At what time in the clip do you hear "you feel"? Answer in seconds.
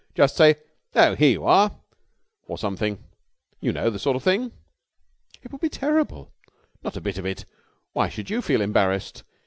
8.31-8.61